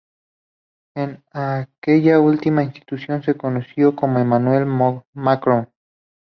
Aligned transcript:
En 0.95 1.23
aquella 1.31 2.19
última 2.19 2.63
institución 2.63 3.21
se 3.21 3.35
conoció 3.37 3.95
con 3.95 4.17
Emmanuel 4.17 4.65
Macron. 5.13 5.69